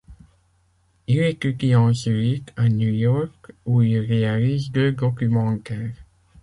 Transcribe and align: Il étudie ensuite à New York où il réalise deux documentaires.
Il 1.05 1.19
étudie 1.19 1.75
ensuite 1.75 2.51
à 2.57 2.69
New 2.69 2.89
York 2.89 3.51
où 3.67 3.83
il 3.83 3.99
réalise 3.99 4.71
deux 4.71 4.91
documentaires. 4.93 5.93